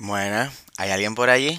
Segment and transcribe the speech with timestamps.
[0.00, 1.58] Bueno, ¿hay alguien por allí?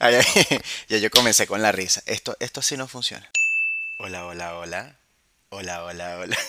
[0.88, 2.02] ya yo comencé con la risa.
[2.04, 3.30] Esto, esto sí no funciona.
[4.00, 4.96] Hola, hola, hola.
[5.50, 6.36] Hola, hola, hola.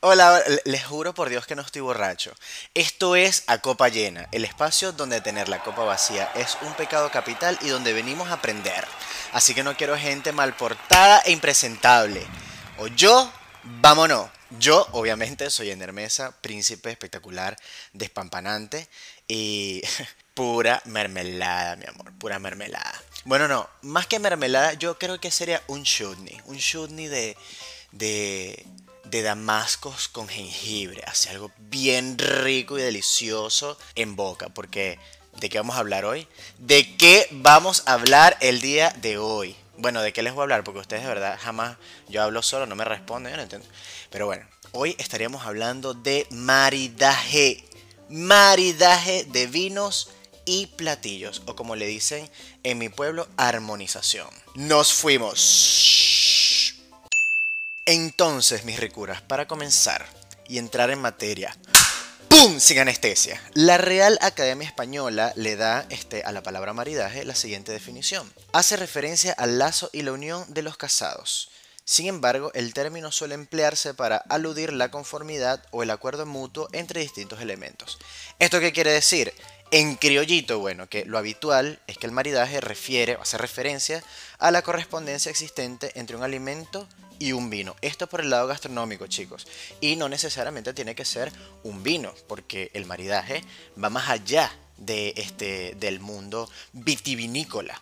[0.00, 2.32] Hola, les juro por Dios que no estoy borracho.
[2.72, 7.10] Esto es A Copa Llena, el espacio donde tener la copa vacía es un pecado
[7.10, 8.86] capital y donde venimos a aprender.
[9.32, 12.24] Así que no quiero gente mal portada e impresentable.
[12.78, 13.32] O yo,
[13.64, 14.37] vámonos.
[14.58, 17.56] Yo, obviamente, soy Ender Mesa, príncipe espectacular,
[17.92, 18.88] despampanante
[19.26, 19.82] y
[20.34, 23.02] pura mermelada, mi amor, pura mermelada.
[23.24, 27.36] Bueno, no, más que mermelada, yo creo que sería un chutney, un chutney de,
[27.92, 28.64] de
[29.10, 31.02] de damascos con jengibre.
[31.06, 34.48] Hace algo bien rico y delicioso en boca.
[34.48, 34.98] Porque,
[35.40, 36.26] ¿de qué vamos a hablar hoy?
[36.58, 39.56] ¿De qué vamos a hablar el día de hoy?
[39.80, 40.64] Bueno, ¿de qué les voy a hablar?
[40.64, 41.76] Porque ustedes de verdad jamás,
[42.08, 43.68] yo hablo solo, no me responden, yo no entiendo.
[44.10, 47.64] Pero bueno, hoy estaríamos hablando de maridaje.
[48.08, 50.10] Maridaje de vinos
[50.44, 51.42] y platillos.
[51.46, 52.28] O como le dicen
[52.64, 54.28] en mi pueblo, armonización.
[54.56, 56.74] Nos fuimos.
[57.86, 60.04] Entonces, mis ricuras, para comenzar
[60.48, 61.56] y entrar en materia,
[62.38, 62.60] ¡pum!
[62.60, 63.40] Sin anestesia.
[63.54, 68.32] La Real Academia Española le da este, a la palabra maridaje la siguiente definición.
[68.52, 71.50] Hace referencia al lazo y la unión de los casados.
[71.84, 77.00] Sin embargo, el término suele emplearse para aludir la conformidad o el acuerdo mutuo entre
[77.00, 77.98] distintos elementos.
[78.38, 79.32] ¿Esto qué quiere decir?
[79.70, 84.02] En criollito, bueno, que lo habitual es que el maridaje refiere o hace referencia
[84.38, 86.88] a la correspondencia existente entre un alimento
[87.18, 87.76] y un vino.
[87.82, 89.46] Esto por el lado gastronómico, chicos.
[89.82, 91.30] Y no necesariamente tiene que ser
[91.64, 93.44] un vino, porque el maridaje
[93.82, 97.78] va más allá de este, del mundo vitivinícola.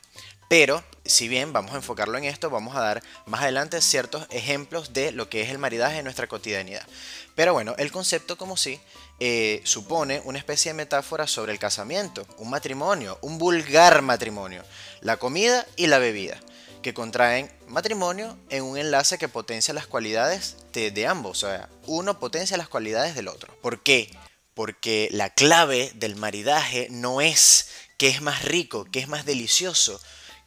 [0.48, 4.92] Pero, si bien vamos a enfocarlo en esto, vamos a dar más adelante ciertos ejemplos
[4.92, 6.86] de lo que es el maridaje en nuestra cotidianidad.
[7.34, 8.80] Pero bueno, el concepto como sí
[9.18, 14.62] eh, supone una especie de metáfora sobre el casamiento, un matrimonio, un vulgar matrimonio,
[15.00, 16.40] la comida y la bebida
[16.86, 21.42] que contraen matrimonio en un enlace que potencia las cualidades de, ambos.
[21.42, 23.52] O sea, uno potencia las cualidades del otro.
[23.60, 24.16] ¿Por qué?
[24.54, 30.00] Porque la clave del maridaje no es qué es más rico, qué es más delicioso,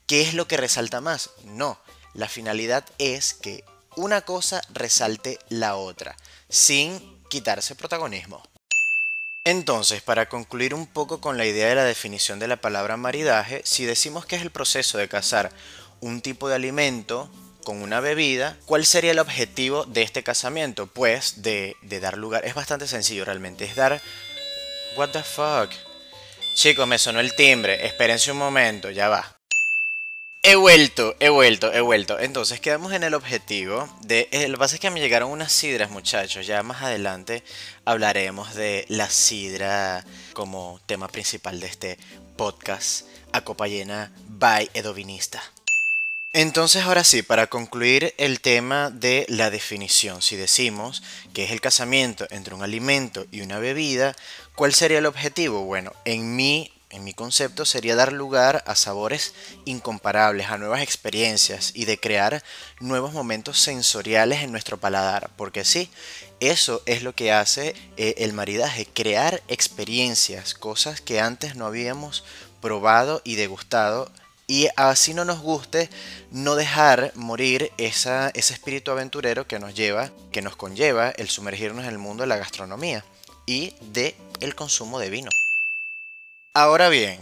[0.08, 1.32] qué es lo que resalta más.
[1.44, 1.78] No,
[2.14, 3.66] la finalidad es que
[3.98, 6.16] una cosa resalte la otra,
[6.48, 8.49] sin quitarse protagonismo.
[9.46, 13.62] Entonces, para concluir un poco con la idea de la definición de la palabra maridaje,
[13.64, 15.52] si decimos que es el proceso de casar
[16.02, 17.32] un tipo de alimento
[17.64, 20.88] con una bebida, ¿cuál sería el objetivo de este casamiento?
[20.88, 24.02] Pues de, dar lugar, es bastante sencillo realmente, es dar...
[24.98, 25.72] What the fuck?
[26.56, 29.39] Chicos, me sonó el timbre, espérense un momento, ya va.
[30.50, 32.20] He vuelto, he vuelto, he vuelto.
[32.20, 34.28] Entonces quedamos en el objetivo de...
[34.32, 36.48] Eh, lo que pasa es que me llegaron unas sidras, muchachos.
[36.48, 37.44] Ya más adelante
[37.86, 42.00] hablaremos de la sidra como tema principal de este
[42.36, 45.40] podcast a copa llena by Edovinista.
[46.34, 51.62] Entonces ahora sí, para concluir el tema de la definición, si decimos que es el
[51.62, 54.16] casamiento entre un alimento y una bebida,
[54.56, 55.66] ¿cuál sería el objetivo?
[55.66, 59.34] Bueno, en mi, en mi concepto sería dar lugar a sabores
[59.66, 62.44] incomparables, a nuevas experiencias y de crear
[62.80, 65.90] nuevos momentos sensoriales en nuestro paladar, porque sí,
[66.40, 72.24] eso es lo que hace eh, el maridaje, crear experiencias, cosas que antes no habíamos
[72.62, 74.12] probado y degustado
[74.48, 75.92] y así no nos guste,
[76.32, 81.92] no dejar morir ese espíritu aventurero que nos lleva, que nos conlleva el sumergirnos en
[81.92, 83.06] el mundo de la gastronomía
[83.46, 85.30] y de el consumo de vino.
[86.56, 87.20] Ahora bien,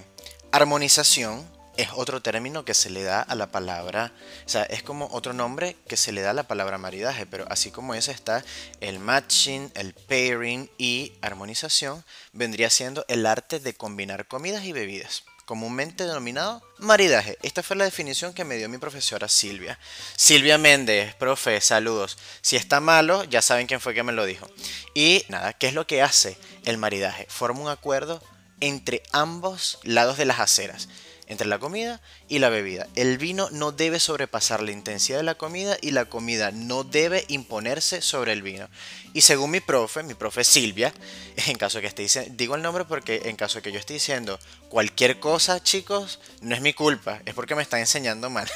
[0.53, 1.45] armonización
[1.75, 4.13] es otro término que se le da a la palabra,
[4.45, 7.45] o sea, es como otro nombre que se le da a la palabra maridaje, pero
[7.49, 8.45] así como ese está
[8.79, 15.25] el matching, el pairing y armonización, vendría siendo el arte de combinar comidas y bebidas
[15.43, 17.37] comúnmente denominado maridaje.
[17.41, 19.79] Esta fue la definición que me dio mi profesora Silvia.
[20.17, 22.17] Silvia Méndez, profe, saludos.
[22.41, 24.45] Si está malo, ya saben quién fue que me lo dijo.
[24.93, 27.27] Y nada, ¿qué es lo que hace el maridaje?
[27.29, 28.21] Forma un acuerdo
[28.59, 30.87] entre ambos lados de las aceras
[31.27, 32.87] entre la comida y la bebida.
[32.95, 37.25] El vino no debe sobrepasar la intensidad de la comida y la comida no debe
[37.27, 38.69] imponerse sobre el vino.
[39.13, 40.93] Y según mi profe, mi profe Silvia,
[41.47, 44.39] en caso que esté diciendo, digo el nombre porque en caso que yo esté diciendo
[44.69, 48.49] cualquier cosa, chicos, no es mi culpa, es porque me está enseñando mal.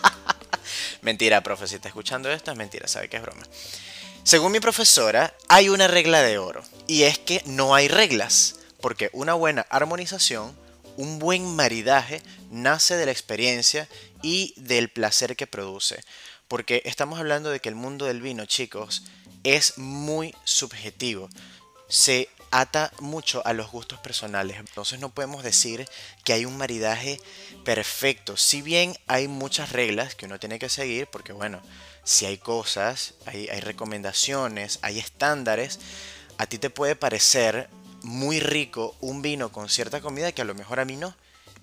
[1.02, 3.42] mentira, profe, si está escuchando esto es mentira, sabe que es broma.
[4.22, 9.10] Según mi profesora, hay una regla de oro y es que no hay reglas, porque
[9.12, 10.56] una buena armonización
[10.96, 13.88] un buen maridaje nace de la experiencia
[14.22, 16.02] y del placer que produce.
[16.48, 19.04] Porque estamos hablando de que el mundo del vino, chicos,
[19.44, 21.28] es muy subjetivo.
[21.88, 24.58] se ata mucho a los gustos personales.
[24.58, 25.88] Entonces no podemos decir
[26.24, 27.20] que hay un maridaje
[27.64, 28.36] perfecto.
[28.36, 31.60] Si bien hay muchas reglas que uno tiene que seguir, porque bueno,
[32.04, 35.80] si hay cosas, hay, hay recomendaciones, hay estándares,
[36.38, 37.68] a ti te puede parecer
[38.02, 41.14] muy rico un vino con cierta comida que a lo mejor a mí no,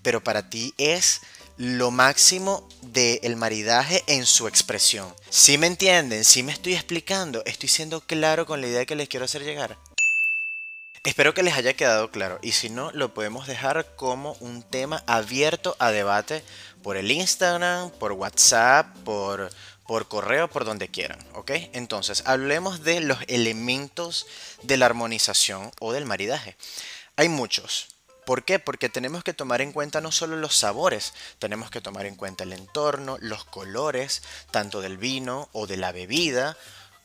[0.02, 1.20] pero para ti es
[1.56, 5.12] lo máximo del maridaje en su expresión.
[5.28, 9.08] Si me entienden, si me estoy explicando, estoy siendo claro con la idea que les
[9.08, 9.76] quiero hacer llegar.
[11.04, 15.02] Espero que les haya quedado claro y si no, lo podemos dejar como un tema
[15.06, 16.44] abierto a debate
[16.82, 19.50] por el Instagram, por WhatsApp, por,
[19.88, 21.50] por correo, por donde quieran, ¿ok?
[21.72, 24.26] Entonces, hablemos de los elementos
[24.62, 26.58] de la armonización o del maridaje.
[27.16, 27.88] Hay muchos.
[28.26, 28.58] ¿Por qué?
[28.58, 32.44] Porque tenemos que tomar en cuenta no solo los sabores, tenemos que tomar en cuenta
[32.44, 36.58] el entorno, los colores, tanto del vino o de la bebida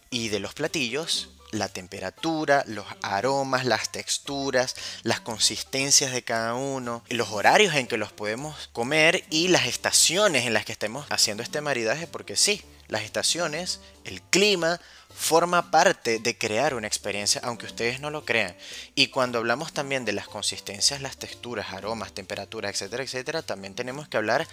[0.09, 7.01] y de los platillos, la temperatura, los aromas, las texturas, las consistencias de cada uno,
[7.07, 11.43] los horarios en que los podemos comer y las estaciones en las que estemos haciendo
[11.43, 12.61] este maridaje, porque sí,
[12.93, 14.79] las estaciones, el clima,
[15.15, 18.55] forma parte de crear una experiencia, aunque ustedes no lo crean.
[18.95, 24.07] Y cuando hablamos también de las consistencias, las texturas, aromas, temperaturas, etcétera, etcétera, también tenemos
[24.07, 24.47] que hablar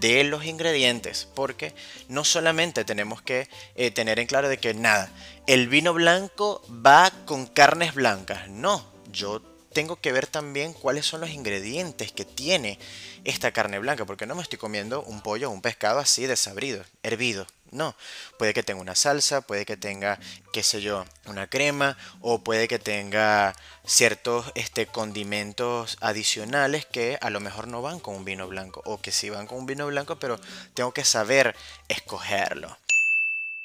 [0.00, 1.74] de los ingredientes, porque
[2.08, 5.10] no solamente tenemos que eh, tener en claro de que nada,
[5.46, 11.20] el vino blanco va con carnes blancas, no, yo tengo que ver también cuáles son
[11.20, 12.78] los ingredientes que tiene
[13.24, 16.84] esta carne blanca, porque no me estoy comiendo un pollo o un pescado así desabrido,
[17.02, 17.46] hervido.
[17.70, 17.96] No,
[18.38, 20.18] puede que tenga una salsa, puede que tenga,
[20.52, 27.30] qué sé yo, una crema o puede que tenga ciertos este, condimentos adicionales que a
[27.30, 29.86] lo mejor no van con un vino blanco o que sí van con un vino
[29.86, 30.38] blanco, pero
[30.74, 31.56] tengo que saber
[31.88, 32.76] escogerlo.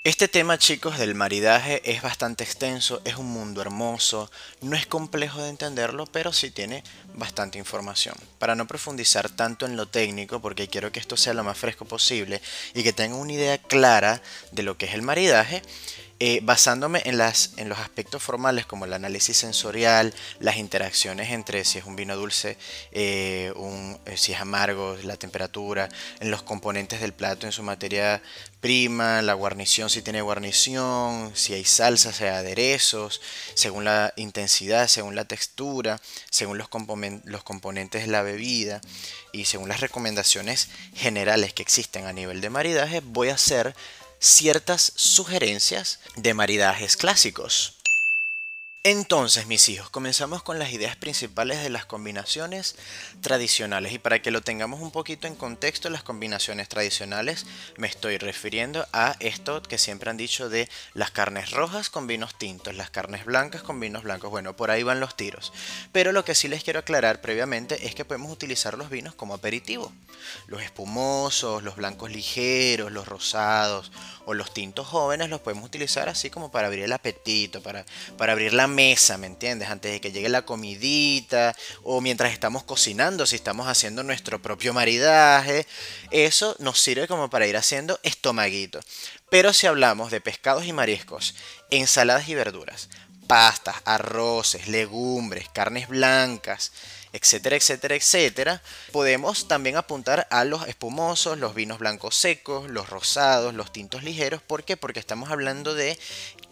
[0.07, 4.31] Este tema chicos del maridaje es bastante extenso, es un mundo hermoso,
[4.61, 8.15] no es complejo de entenderlo, pero sí tiene bastante información.
[8.39, 11.83] Para no profundizar tanto en lo técnico, porque quiero que esto sea lo más fresco
[11.83, 12.41] posible
[12.73, 14.21] y que tengan una idea clara
[14.53, 15.61] de lo que es el maridaje,
[16.19, 21.85] eh, basándome en, los aspectos formales como el análisis sensorial, las interacciones entre si es
[21.85, 22.57] un vino dulce,
[22.91, 23.53] eh,
[24.05, 28.23] eh, si es amargo, la temperatura, en los componentes del plato, en su materia
[28.61, 33.21] prima, la guarnición, si tiene guarnición, si hay salsa, si hay aderezos,
[33.53, 36.67] según la intensidad, según la textura, según los,
[37.25, 38.81] los componentes de la bebida
[39.31, 43.75] y según las recomendaciones generales que existen a nivel de maridaje, voy a hacer
[44.19, 47.76] ciertas sugerencias de maridajes clásicos.
[48.89, 52.77] Entonces, mis hijos, comenzamos con las ideas principales de las combinaciones
[53.19, 53.91] tradicionales.
[53.91, 57.45] Y para que lo tengamos un poquito en contexto, las combinaciones tradicionales
[57.75, 62.37] me estoy refiriendo a esto que siempre han dicho de las carnes rojas con vinos
[62.37, 64.31] tintos, las carnes blancas con vinos blancos.
[64.31, 65.51] Bueno, por ahí van los tiros.
[65.91, 69.33] Pero lo que sí les quiero aclarar previamente es que podemos utilizar los vinos como
[69.33, 69.91] aperitivo.
[70.47, 73.91] Los espumosos, los blancos ligeros, los rosados
[74.23, 77.85] o los tintos jóvenes los podemos utilizar así como para abrir el apetito, para,
[78.17, 79.69] para abrir la mesa, ¿me entiendes?
[79.69, 84.71] Antes de que llegue la comidita o mientras estamos cocinando, si estamos haciendo nuestro propio
[84.71, 85.65] maridaje,
[86.11, 88.79] eso nos sirve como para ir haciendo estomaguito.
[89.31, 91.33] Pero si hablamos de pescados y mariscos,
[91.71, 92.89] ensaladas y verduras,
[93.25, 96.71] pastas, arroces, legumbres, carnes blancas,
[97.13, 98.61] etcétera, etcétera, etcétera,
[98.91, 104.41] podemos también apuntar a los espumosos, los vinos blancos secos, los rosados, los tintos ligeros.
[104.43, 104.77] ¿Por qué?
[104.77, 105.97] Porque estamos hablando de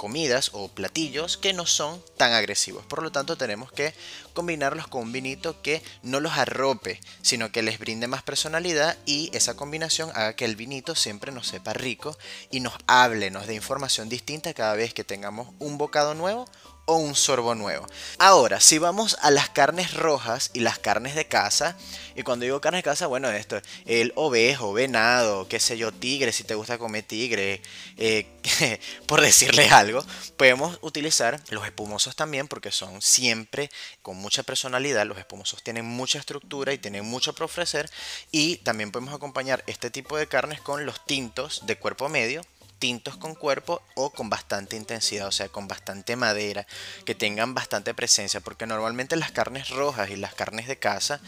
[0.06, 2.86] comidas o platillos que no son tan agresivos.
[2.86, 3.92] Por lo tanto, tenemos que
[4.34, 9.32] combinarlos con un vinito que no los arrope, sino que les brinde más personalidad y
[9.34, 12.16] esa combinación haga que el vinito siempre nos sepa rico
[12.52, 16.46] y nos hable, nos dé información distinta cada vez que tengamos un bocado nuevo
[16.86, 17.86] o un sorbo nuevo.
[18.20, 21.76] Ahora, si vamos a las carnes rojas y las carnes de casa,
[22.16, 26.32] y cuando digo carnes de casa, bueno, esto, el ovejo, venado, qué sé yo, tigre,
[26.32, 27.62] si te gusta comer tigre,
[27.98, 28.28] eh,
[29.08, 30.04] por decirles algo,
[30.38, 33.70] podemos utilizar los espumosos también porque son siempre
[34.02, 37.90] con mucha personalidad, los espumosos tienen mucha estructura y tienen mucho por ofrecer,
[38.32, 42.42] y también podemos acompañar este tipo de carnes con los tintos de cuerpo medio,
[42.80, 46.68] tintos con cuerpo o con bastante intensidad, o sea, con bastante madera,
[47.06, 51.20] que tengan bastante presencia, porque normalmente las carnes rojas y las carnes de casa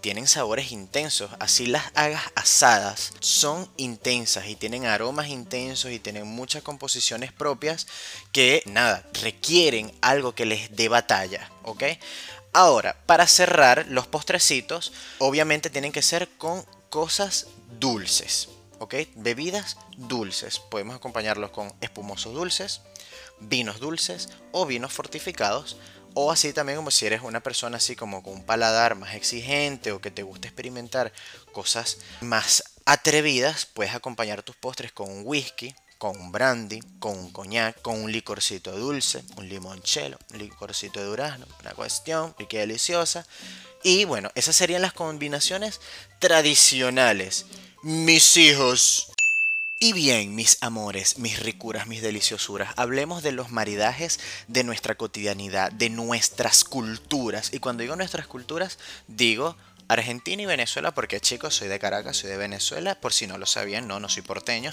[0.00, 6.26] tienen sabores intensos, así las hagas asadas son intensas y tienen aromas intensos y tienen
[6.26, 7.86] muchas composiciones propias
[8.32, 11.84] que nada, requieren algo que les dé batalla, ¿ok?
[12.52, 17.48] Ahora, para cerrar, los postrecitos obviamente tienen que ser con cosas
[17.80, 18.48] dulces.
[18.78, 18.94] ¿Ok?
[19.16, 20.58] Bebidas dulces.
[20.58, 22.80] Podemos acompañarlos con espumosos dulces,
[23.40, 25.76] vinos dulces o vinos fortificados.
[26.16, 29.90] O así también como si eres una persona así como con un paladar más exigente
[29.90, 31.12] o que te gusta experimentar
[31.52, 37.32] cosas más atrevidas, puedes acompañar tus postres con un whisky, con un brandy, con un
[37.32, 42.58] coñac, con un licorcito dulce, un limoncello, un licorcito de durazno, una cuestión, y qué
[42.58, 43.26] deliciosa.
[43.82, 45.80] Y bueno, esas serían las combinaciones
[46.18, 47.46] tradicionales.
[47.84, 49.12] Mis hijos.
[49.78, 55.70] Y bien, mis amores, mis ricuras, mis deliciosuras, hablemos de los maridajes de nuestra cotidianidad,
[55.70, 57.52] de nuestras culturas.
[57.52, 59.54] Y cuando digo nuestras culturas, digo
[59.86, 63.44] Argentina y Venezuela, porque chicos, soy de Caracas, soy de Venezuela, por si no lo
[63.44, 64.72] sabían, no, no soy porteño.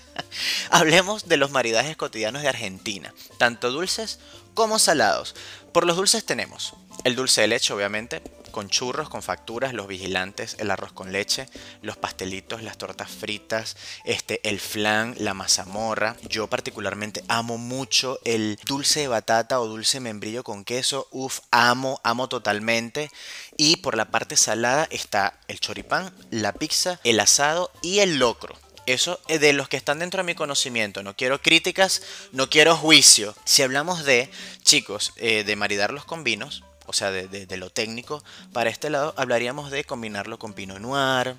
[0.70, 4.18] Hablemos de los maridajes cotidianos de Argentina, tanto dulces
[4.54, 5.36] como salados.
[5.72, 8.22] Por los dulces tenemos el dulce de leche, obviamente,
[8.52, 11.48] con churros, con facturas, los vigilantes, el arroz con leche,
[11.80, 16.16] los pastelitos, las tortas fritas, este, el flan, la mazamorra.
[16.28, 21.08] Yo particularmente amo mucho el dulce de batata o dulce membrillo con queso.
[21.10, 23.10] Uf, amo, amo totalmente.
[23.56, 28.56] Y por la parte salada está el choripán, la pizza, el asado y el locro.
[28.84, 31.02] Eso es de los que están dentro de mi conocimiento.
[31.04, 33.34] No quiero críticas, no quiero juicio.
[33.44, 34.28] Si hablamos de,
[34.62, 38.22] chicos, eh, de maridarlos con vinos, o sea, de, lo técnico,
[38.52, 41.36] para este lado hablaríamos de combinarlo con Pinot Noir,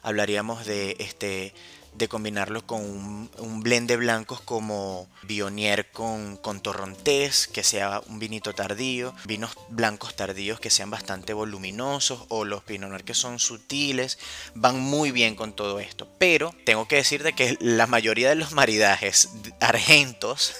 [0.00, 1.52] hablaríamos de este
[1.94, 8.18] de combinarlo con un, blend de blancos como Bionier con, con Torrontés, que sea un
[8.18, 13.38] vinito tardío, vinos blancos tardíos que sean bastante voluminosos o los Pinot Noir que son
[13.38, 14.18] sutiles,
[14.54, 16.08] van muy bien con todo esto.
[16.18, 19.28] Pero tengo que decirte que la mayoría de los maridajes
[19.60, 20.54] argentos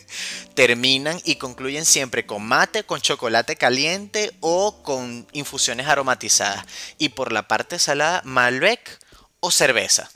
[0.54, 6.64] terminan y concluyen siempre con mate, con chocolate caliente o con infusiones aromatizadas.
[6.98, 8.98] Y por la parte salada, Malbec
[9.40, 10.10] o cerveza.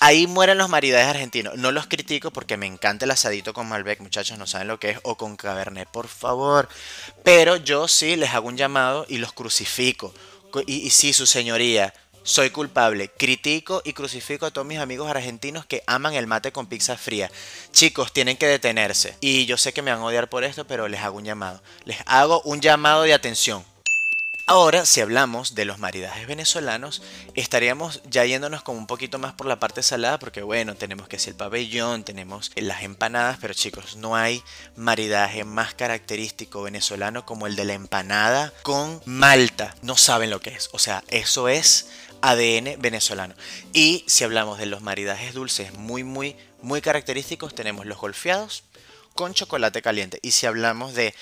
[0.00, 1.56] Ahí mueren los maridajes argentinos.
[1.56, 4.90] No los critico porque me encanta el asadito con Malbec, muchachos, no saben lo que
[4.90, 6.68] es, o con Cabernet, por favor.
[7.22, 10.12] Pero yo sí les hago un llamado y los crucifico.
[10.66, 11.92] Y, y sí, su señoría,
[12.26, 13.08] soy culpable.
[13.08, 17.30] Critico y crucifico a todos mis amigos argentinos que aman el mate con pizza fría.
[17.72, 19.16] Chicos, tienen que detenerse.
[19.20, 21.62] Y yo sé que me van a odiar por esto, pero les hago un llamado.
[21.84, 23.64] Les hago un llamado de atención.
[24.48, 27.02] Ahora, si hablamos de los maridajes venezolanos,
[27.34, 31.18] estaríamos ya yéndonos como un poquito más por la parte salada, porque bueno, tenemos que
[31.18, 34.44] ser el pabellón, tenemos las empanadas, pero chicos, no hay
[34.76, 39.74] maridaje más característico venezolano como el de la empanada con malta.
[39.82, 41.88] No saben lo que es, o sea, eso es
[42.20, 43.34] ADN venezolano.
[43.72, 48.62] Y si hablamos de los maridajes dulces muy, muy, muy característicos, tenemos los golfeados
[49.16, 50.20] con chocolate caliente.
[50.22, 51.16] Y si hablamos de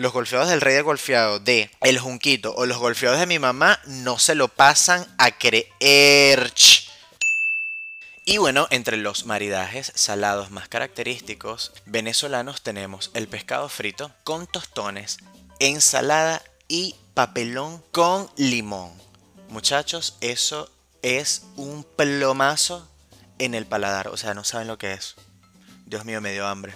[0.00, 3.78] los golfeados del rey de golfeado de El Junquito o los golfeados de mi mamá
[3.84, 6.52] no se lo pasan a creer.
[8.24, 15.18] Y bueno, entre los maridajes salados más característicos venezolanos tenemos el pescado frito con tostones,
[15.58, 18.92] ensalada y papelón con limón.
[19.50, 20.70] Muchachos, eso
[21.02, 22.88] es un plomazo
[23.38, 24.08] en el paladar.
[24.08, 25.16] O sea, no saben lo que es.
[25.84, 26.74] Dios mío, me dio hambre.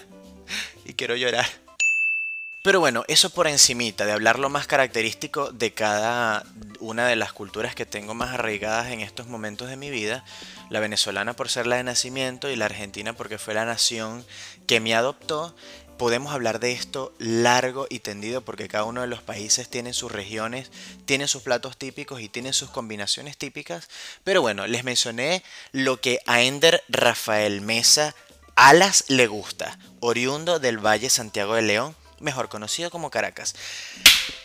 [0.86, 1.67] y quiero llorar.
[2.68, 6.44] Pero bueno, eso por encimita, de hablar lo más característico de cada
[6.80, 10.22] una de las culturas que tengo más arraigadas en estos momentos de mi vida,
[10.68, 14.22] la venezolana por ser la de nacimiento y la argentina porque fue la nación
[14.66, 15.56] que me adoptó,
[15.96, 20.12] podemos hablar de esto largo y tendido porque cada uno de los países tiene sus
[20.12, 20.70] regiones,
[21.06, 23.88] tiene sus platos típicos y tiene sus combinaciones típicas.
[24.24, 28.14] Pero bueno, les mencioné lo que a Ender Rafael Mesa
[28.56, 33.54] Alas le gusta, oriundo del Valle Santiago de León mejor conocido como Caracas.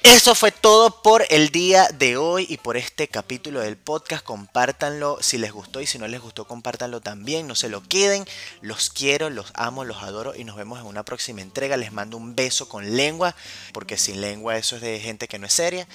[0.04, 4.24] Eso fue todo por el día de hoy y por este capítulo del podcast.
[4.24, 7.48] Compártanlo si les gustó y si no les gustó, compártanlo también.
[7.48, 8.26] No se lo queden.
[8.62, 11.78] Los quiero, los amo, los adoro y nos vemos en una próxima entrega.
[11.78, 13.36] Les mando un beso con lengua,
[13.72, 15.88] porque sin lengua eso es de gente que no es seria.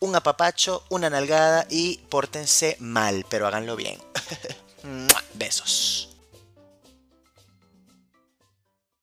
[0.00, 3.98] Un apapacho, una nalgada y pórtense mal, pero háganlo bien.
[5.34, 6.11] Besos.